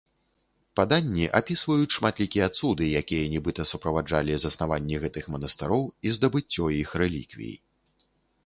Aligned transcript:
Паданні 0.77 1.25
апісваюць 1.39 1.93
шматлікія 1.97 2.47
цуды, 2.59 2.87
якія 3.01 3.25
нібыта 3.33 3.67
суправаджалі 3.73 4.33
заснаванні 4.45 4.95
гэтых 5.05 5.25
манастыроў 5.37 5.83
і 6.09 6.15
здабыццё 6.19 6.65
іх 6.83 6.89
рэліквій. 7.05 7.55